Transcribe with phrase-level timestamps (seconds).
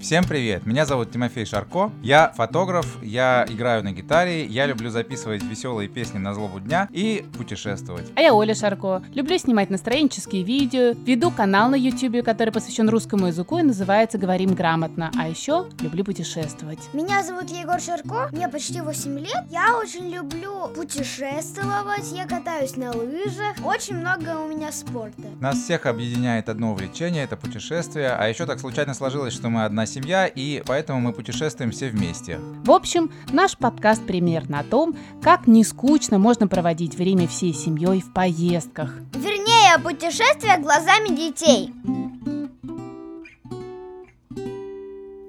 [0.00, 0.66] Всем привет!
[0.66, 1.90] Меня зовут Тимофей Шарко.
[2.02, 7.24] Я фотограф, я играю на гитаре, я люблю записывать веселые песни на злобу дня и
[7.36, 8.04] путешествовать.
[8.14, 9.02] А я Оля Шарко.
[9.14, 14.54] Люблю снимать настроенческие видео, веду канал на YouTube, который посвящен русскому языку и называется «Говорим
[14.54, 15.10] грамотно».
[15.18, 16.78] А еще люблю путешествовать.
[16.92, 19.44] Меня зовут Егор Шарко, мне почти 8 лет.
[19.50, 23.56] Я очень люблю путешествовать, я катаюсь на лыжах.
[23.64, 25.22] Очень много у меня спорта.
[25.40, 28.10] Нас всех объединяет одно увлечение, это путешествие.
[28.10, 32.38] А еще так случайно сложилось, что мы одна семья, и поэтому мы путешествуем все вместе.
[32.64, 38.00] В общем, наш подкаст примерно о том, как не скучно можно проводить время всей семьей
[38.00, 38.94] в поездках.
[39.14, 41.72] Вернее, о путешествиях глазами детей.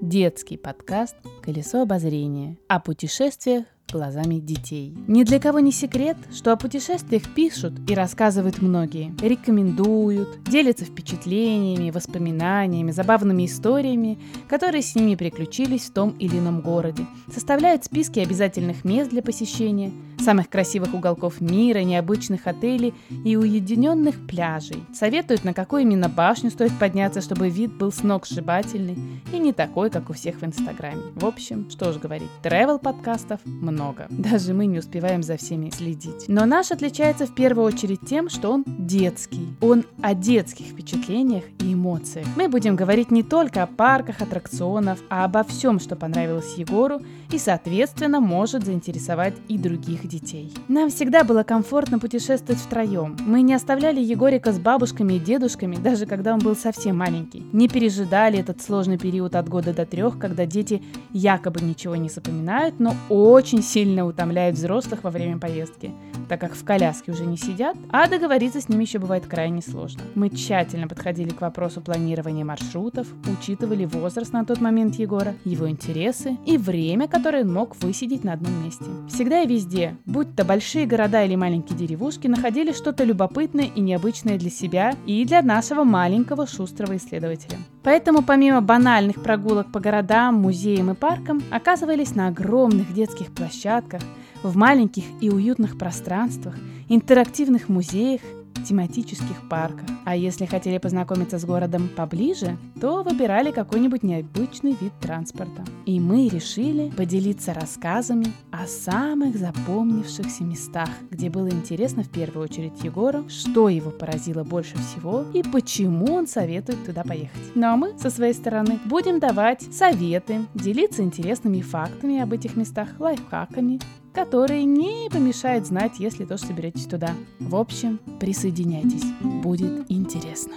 [0.02, 4.94] Детский подкаст «Колесо обозрения» о путешествиях глазами детей.
[5.08, 9.14] Ни для кого не секрет, что о путешествиях пишут и рассказывают многие.
[9.22, 17.06] Рекомендуют, делятся впечатлениями, воспоминаниями, забавными историями, которые с ними приключились в том или ином городе.
[17.34, 24.84] Составляют списки обязательных мест для посещения, самых красивых уголков мира, необычных отелей и уединенных пляжей.
[24.94, 28.98] Советуют, на какую именно башню стоит подняться, чтобы вид был сногсшибательный
[29.32, 31.02] и не такой, как у всех в Инстаграме.
[31.16, 34.08] В общем, что ж говорить, travel подкастов много.
[34.10, 36.26] Даже мы не успеваем за всеми следить.
[36.28, 39.56] Но наш отличается в первую очередь тем, что он детский.
[39.62, 42.28] Он о детских впечатлениях и эмоциях.
[42.36, 47.38] Мы будем говорить не только о парках, аттракционах, а обо всем, что понравилось Егору и,
[47.38, 50.52] соответственно, может заинтересовать и других детей.
[50.68, 53.16] Нам всегда было комфортно путешествовать втроем.
[53.26, 57.46] Мы не оставляли Егорика с бабушками и дедушками, даже когда он был совсем маленький.
[57.54, 62.80] Не пережидали этот сложный период от года до трех, когда дети якобы ничего не запоминают,
[62.80, 65.92] но очень сильно утомляют взрослых во время поездки,
[66.30, 70.02] так как в коляске уже не сидят, а договориться с ними еще бывает крайне сложно.
[70.16, 71.42] Мы тщательно подходили к
[71.78, 77.54] вопросу планирования маршрутов, учитывали возраст на тот момент Егора, его интересы и время, которое он
[77.54, 78.86] мог высидеть на одном месте.
[79.10, 84.38] Всегда и везде, будь то большие города или маленькие деревушки, находили что-то любопытное и необычное
[84.38, 87.58] для себя и для нашего маленького шустрого исследователя.
[87.84, 94.02] Поэтому помимо банальных прогулок по городам, музеям и паркам, оказывались на огромных детских площадках,
[94.44, 96.56] в маленьких и уютных пространствах,
[96.90, 98.22] интерактивных музеях
[98.64, 99.88] тематических парках.
[100.06, 105.64] А если хотели познакомиться с городом поближе, то выбирали какой-нибудь необычный вид транспорта.
[105.86, 112.84] И мы решили поделиться рассказами о самых запомнившихся местах, где было интересно в первую очередь
[112.84, 117.52] Егору, что его поразило больше всего и почему он советует туда поехать.
[117.56, 122.90] Ну а мы, со своей стороны, будем давать советы, делиться интересными фактами об этих местах,
[123.00, 123.80] лайфхаками,
[124.18, 127.12] которые не помешает знать, если тоже соберетесь туда.
[127.40, 130.56] В общем, присоединяйтесь, будет интересно.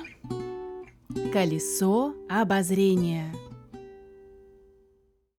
[1.31, 3.27] Колесо обозрения.